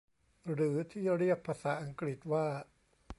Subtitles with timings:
[0.53, 2.45] หรือที่เรียกภาษาอังกฤษว่า